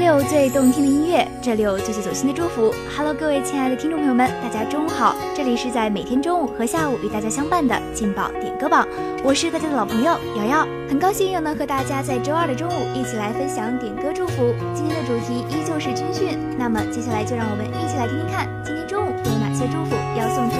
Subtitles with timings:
[0.00, 2.72] 里有最动听的音乐，这里有最最走心的祝福。
[2.96, 5.14] Hello，各位亲爱的听众朋友们，大家中午好！
[5.36, 8.88] 这里是在每天中午和下午与大家相伴的劲爆点歌榜，
[9.22, 14.54] 我是大家的老朋友瑶瑶，很高兴又能和大家在周二的中午一起来分享点歌祝福。
[14.74, 20.56] 今天的主题依旧是军训，那么接下来就让我们一起来听听看，今天中午有哪些祝福要送出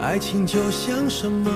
[0.00, 1.50] 爱情就像什么？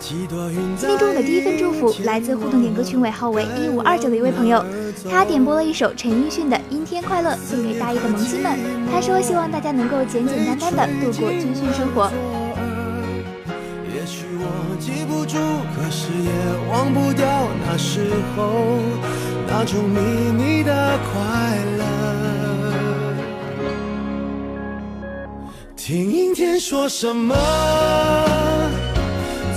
[0.00, 4.62] 几朵云今天中的第一份祝福来自互动点歌群尾号为一五二九的一位朋友，
[5.08, 8.58] 他点播了一首陈奕迅的《阴天快乐》，送给大一的萌新们。
[8.92, 12.10] 他说希望大家能够简简单单的度过军训生活。
[13.94, 15.38] 也许我记不住，
[15.74, 16.30] 可是也
[16.70, 17.24] 忘不掉
[17.64, 18.82] 那时候
[19.46, 22.01] 那种秘密的快乐。
[25.84, 27.34] 听阴天说什么，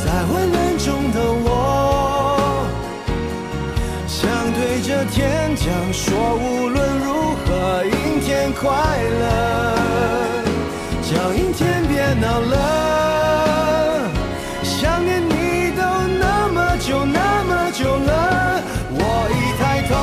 [0.04, 2.67] 在混乱中的我，
[4.08, 8.66] 想对着天讲说，无论如何，阴天快
[9.22, 9.23] 乐，
[11.04, 14.10] 叫阴天别闹了。
[14.64, 15.83] 想念你都
[16.20, 18.99] 那么久那么久了，我
[19.30, 19.94] 一抬头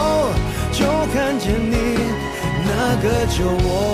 [0.70, 1.74] 就看见你
[2.64, 2.70] 那
[3.02, 3.91] 个酒窝。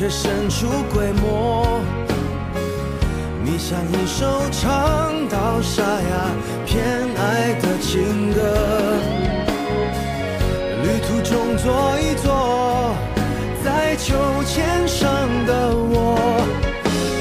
[0.00, 1.78] 却神出鬼没。
[3.44, 6.30] 你像一首唱到沙哑
[6.64, 6.82] 偏
[7.18, 8.40] 爱的情歌，
[10.82, 12.94] 旅途中坐一坐，
[13.62, 14.16] 在秋
[14.46, 15.06] 千上
[15.44, 16.16] 的我，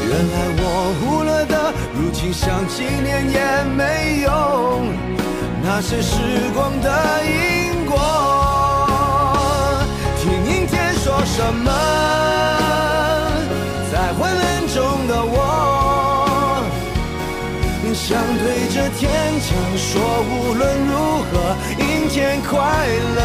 [0.07, 4.87] 原来我忽略的，如今想纪念也没用，
[5.61, 6.15] 那些时
[6.55, 6.89] 光的
[7.25, 7.99] 因果。
[10.21, 11.69] 听阴天说什么，
[18.09, 19.07] 想对着天
[19.39, 20.93] 讲说，无论如
[21.29, 21.31] 何，
[21.77, 22.57] 阴天快
[23.15, 23.21] 乐，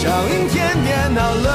[0.00, 1.46] 叫阴天别闹了。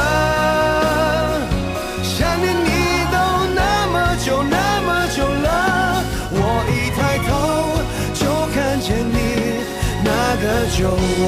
[2.04, 2.70] 想念你
[3.12, 3.18] 都
[3.56, 6.38] 那么久那么久了，我
[6.70, 7.28] 一抬头
[8.14, 8.22] 就
[8.54, 9.18] 看见你
[10.04, 10.46] 那个
[10.78, 10.94] 酒
[11.24, 11.26] 窝。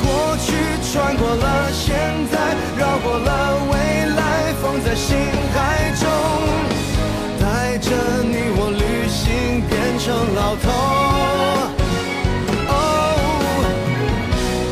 [0.00, 0.06] 过
[0.38, 0.46] 去
[0.92, 1.90] 穿过了，现
[2.30, 2.34] 在
[2.78, 3.28] 绕过了，
[3.68, 3.74] 未
[4.14, 5.18] 来放在心
[10.06, 10.70] 成老头。
[12.70, 12.72] 哦，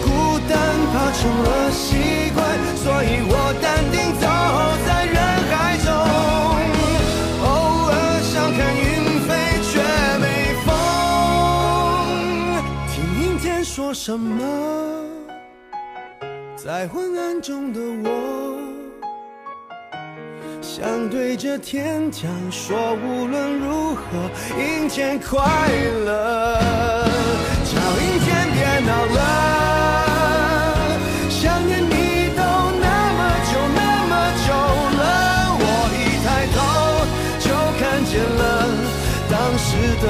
[0.04, 0.06] 孤
[0.48, 0.54] 单
[0.92, 2.38] 怕成了习惯，
[2.76, 4.24] 所以我淡定走
[4.86, 5.18] 在人
[5.50, 5.52] 海
[5.82, 5.90] 中。
[7.42, 7.44] 偶
[7.90, 7.92] 尔
[8.22, 8.86] 想看云
[9.26, 9.28] 飞
[9.66, 9.72] 却
[10.22, 10.24] 没
[10.64, 10.66] 风，
[12.94, 14.38] 听阴天说什么？
[16.56, 18.53] 在昏暗中的我，
[20.76, 24.02] 想对着天讲说，无论如何，
[24.58, 25.38] 阴天快
[26.04, 26.58] 乐，
[27.62, 29.16] 叫阴天别闹了。
[31.30, 31.94] 想念你
[32.34, 32.42] 都
[32.82, 33.80] 那么久那
[34.10, 34.12] 么
[34.42, 34.50] 久
[34.98, 35.02] 了，
[35.60, 35.62] 我
[35.94, 36.58] 一抬头
[37.38, 37.46] 就
[37.78, 38.42] 看见了
[39.30, 40.04] 当时的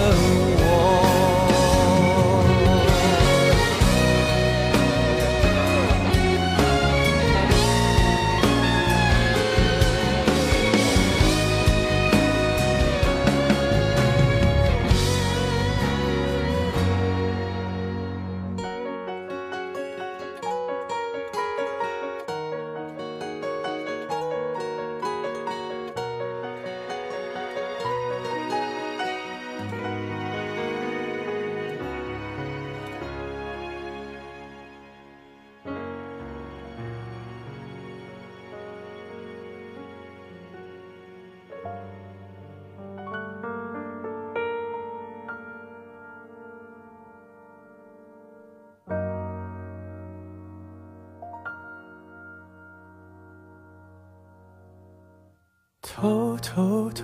[56.05, 57.03] 偷偷的，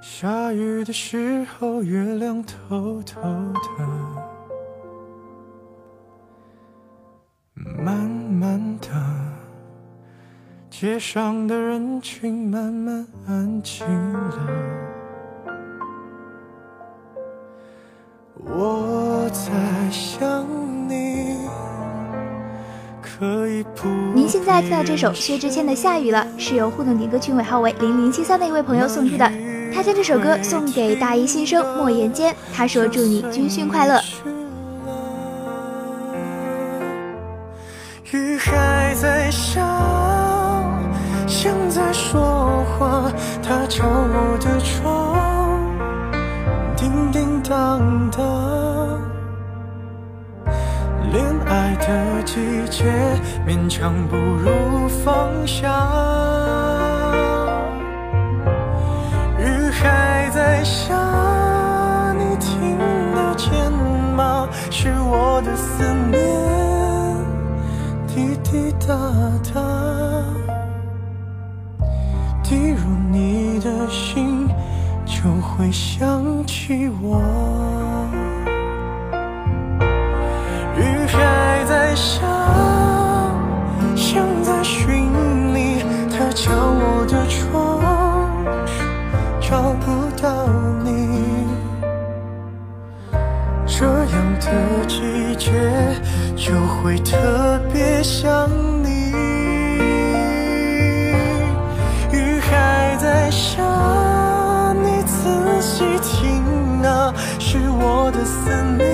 [0.00, 3.60] 下雨的时候，月亮偷偷的，
[7.84, 8.88] 慢慢的，
[10.70, 14.38] 街上的人群慢慢安静了。
[18.46, 20.69] 我在想你。
[24.14, 29.30] 您现在听到这首薛之谦的《下雨了》，是由互动点歌群尾号为零零七三的一位朋友送出的。
[29.74, 34.00] 他将这首歌送给大一新生莫言坚，他说：“祝你军训快乐。”
[38.10, 39.60] 雨还在下，
[41.26, 43.12] 像在说话，
[43.42, 44.58] 他敲我的
[52.22, 52.40] 季
[52.70, 52.84] 节，
[53.46, 55.68] 勉强不如放下。
[59.38, 60.94] 雨还在下，
[62.18, 62.78] 你听
[63.14, 63.72] 得见
[64.16, 64.48] 吗？
[64.70, 66.20] 是我的思念，
[68.06, 68.94] 滴滴答
[69.54, 69.60] 答，
[72.42, 72.80] 滴入
[73.10, 74.48] 你的心，
[75.06, 77.20] 就会想起我。
[90.20, 90.46] 到
[90.84, 90.88] 你。
[93.66, 94.46] 这样的
[94.86, 95.50] 季节，
[96.36, 98.50] 就会特别想
[98.82, 99.12] 你。
[102.12, 103.62] 雨还在下，
[104.74, 108.86] 你仔细听啊，是我的思念。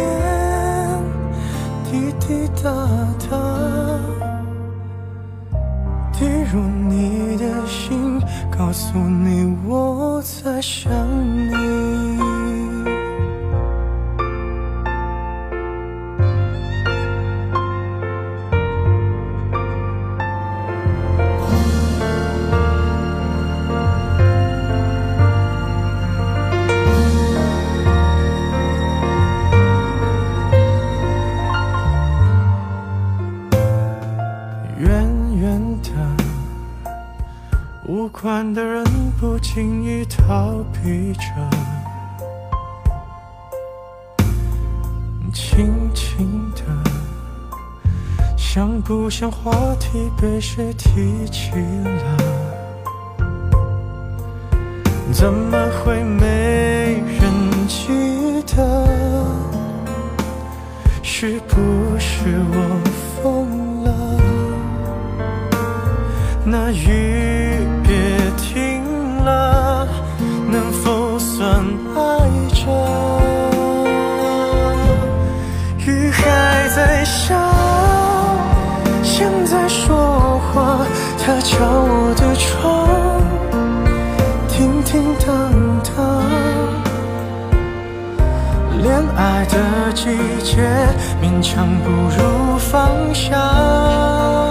[1.90, 2.70] 滴滴答
[3.28, 3.36] 答，
[6.12, 8.20] 滴入你的心，
[8.56, 10.92] 告诉你我在想
[34.78, 35.88] 远远的
[37.88, 38.84] 无关的人
[39.18, 41.20] 不经意逃避着，
[45.32, 46.60] 轻轻的，
[48.36, 51.52] 像不像话题被谁提起
[51.84, 52.16] 了？
[55.10, 57.32] 怎么会没人
[57.66, 58.86] 记得？
[61.02, 62.80] 是不是我
[63.22, 63.75] 疯
[66.48, 68.80] 那雨别停
[69.24, 69.84] 了
[70.48, 71.60] 能否算
[71.96, 71.98] 爱
[72.54, 72.62] 着？
[75.78, 77.34] 雨还在下
[79.02, 80.86] 像在说话
[81.18, 83.20] 它敲我的窗
[84.48, 86.22] 叮叮当当
[88.80, 88.86] 恋
[89.16, 90.62] 爱的季节
[91.20, 94.45] 勉强不如放下。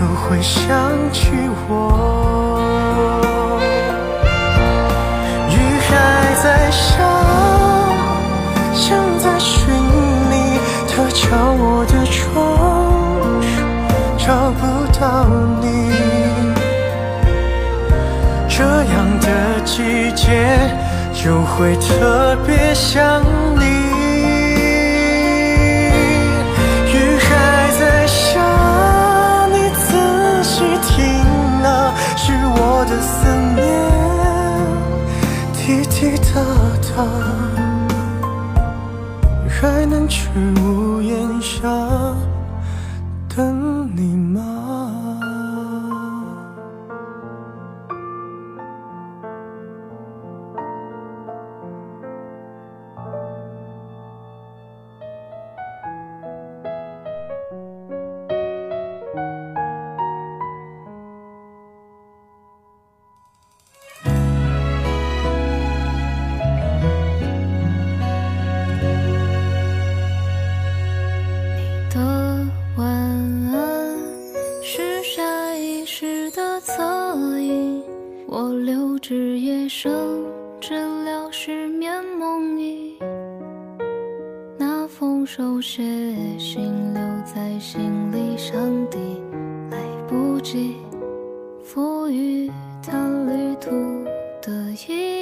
[0.00, 0.66] 就会想
[1.12, 1.28] 起
[1.68, 1.70] 我，
[5.50, 5.54] 雨
[5.86, 5.92] 还
[6.42, 7.04] 在下，
[8.72, 9.58] 像在寻
[10.30, 10.58] 你。
[10.88, 12.32] 他敲我的窗，
[14.16, 14.62] 找不
[14.98, 15.28] 到
[15.60, 15.68] 你。
[18.48, 19.28] 这样的
[19.66, 20.24] 季节
[21.12, 23.22] 就会特别想
[23.54, 23.59] 你。
[37.00, 37.06] 啊，
[39.48, 40.28] 还能去
[40.62, 40.89] 无
[79.72, 80.26] 生
[80.60, 80.74] 治
[81.04, 82.96] 疗失眠梦呓，
[84.58, 85.80] 那封手写
[86.36, 88.98] 信留在行李箱底
[89.70, 90.74] 来不及
[91.62, 92.50] 赋予
[92.82, 92.98] 它
[93.28, 93.70] 旅途
[94.42, 95.19] 的意义。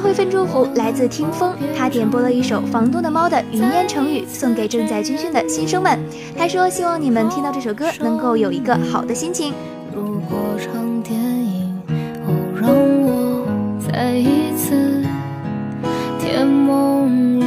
[0.00, 5.98] 最后一份祝福来自听风，他点播了一首房东的猫的云烟成语，送给正在军训的新生们。
[6.34, 9.52] 他说：“希望你们听到这首歌能够有一个好的心情。”
[9.94, 11.82] 如果场电影，
[12.26, 13.46] 哦，让我
[13.78, 15.04] 再一次
[16.18, 17.38] 甜梦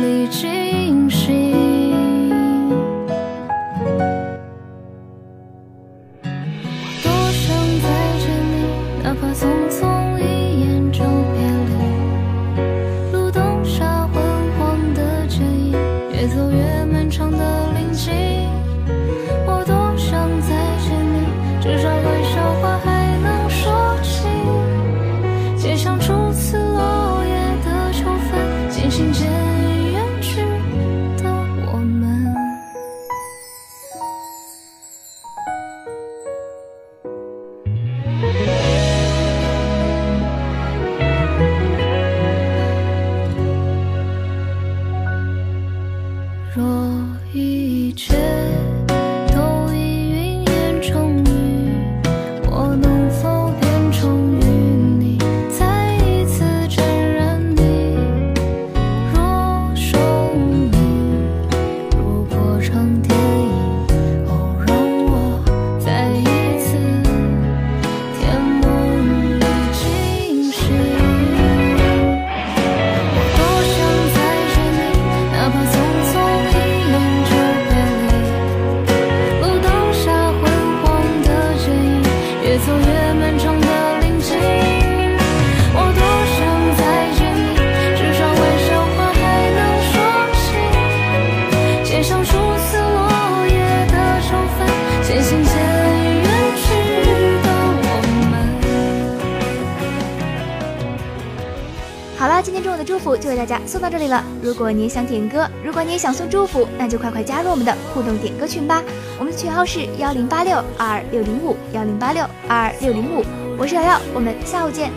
[103.18, 104.24] 就为大家送到这里了。
[104.42, 108.84] 如果你也想点歌，如果你也想送祝福，那就快快加入我们的互动点歌群吧。
[109.20, 113.24] 我们的群号是幺零八六二六零五幺零八六二六零五，
[113.58, 114.92] 我是瑶瑶，我们下午见。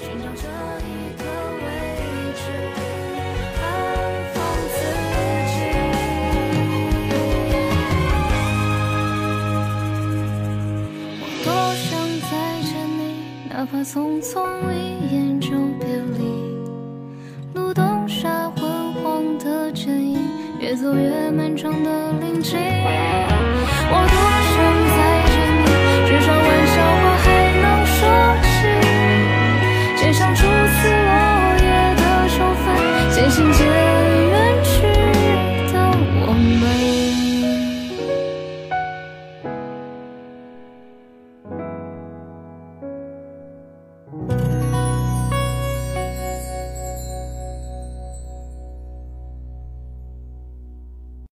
[0.00, 0.46] 寻找这
[0.84, 1.24] 一个
[1.62, 1.66] 位
[2.34, 2.42] 置，
[3.62, 3.64] 安
[4.34, 4.36] 放
[4.74, 4.74] 自
[5.48, 5.54] 己。
[11.20, 11.90] 我多想
[12.30, 12.32] 再
[12.62, 13.00] 见你，
[13.48, 14.32] 哪怕匆匆
[14.72, 14.76] 一
[20.84, 22.58] 走越漫长的林径。
[23.88, 24.33] 我多